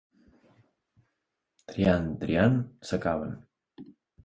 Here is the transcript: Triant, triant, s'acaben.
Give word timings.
Triant, 1.73 2.09
triant, 2.25 2.59
s'acaben. 2.91 3.39